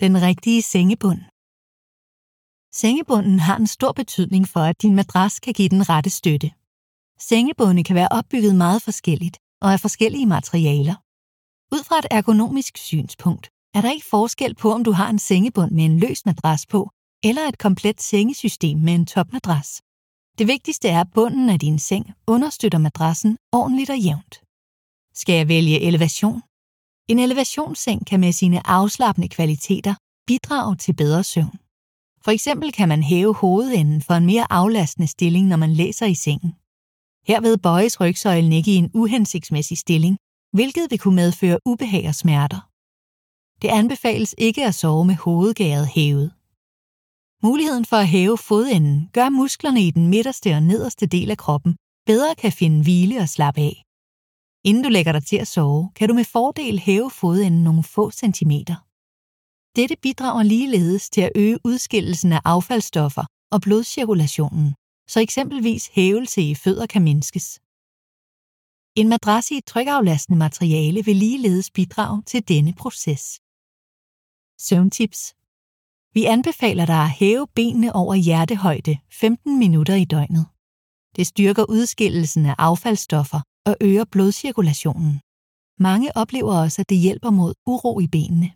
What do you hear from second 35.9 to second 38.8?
i sengen. Herved bøjes rygsøjlen ikke i